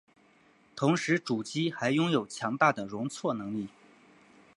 [0.75, 3.69] 同时主机还拥有强大的容错能力。